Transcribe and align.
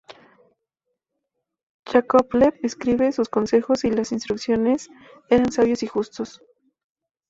Yakovlev 1.85 2.55
escriben: 2.63 3.13
"Sus 3.13 3.29
consejos 3.29 3.83
y 3.83 3.91
las 3.91 4.11
instrucciones 4.11 4.89
eran 5.29 5.51
sabios 5.51 5.83
y 5.83 5.85
justos". 5.87 6.41